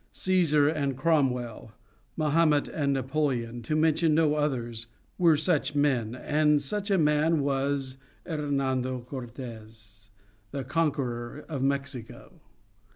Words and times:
Cæsar 0.11 0.67
and 0.75 0.97
Cromwell, 0.97 1.73
Mahomet 2.17 2.67
and 2.67 2.91
Napoleon, 2.91 3.61
to 3.61 3.75
mention 3.75 4.15
no 4.15 4.33
others, 4.33 4.87
were 5.19 5.37
such 5.37 5.75
men, 5.75 6.15
and 6.15 6.59
such 6.59 6.89
a 6.89 6.97
man 6.97 7.41
was 7.43 7.97
Hernando 8.25 9.01
Cortes, 9.01 10.09
the 10.49 10.63
conqueror 10.63 11.45
of 11.47 11.61
Mexico. 11.61 12.41